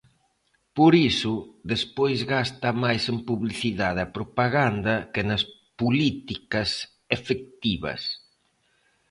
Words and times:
Por 0.77 0.93
iso 1.11 1.33
despois 1.71 2.19
gasta 2.33 2.69
máis 2.83 3.03
en 3.13 3.17
publicidade 3.29 3.99
e 4.05 4.13
propaganda 4.17 4.95
que 5.13 5.21
nas 5.29 5.43
políticas 5.79 6.69
efectivas. 7.17 8.01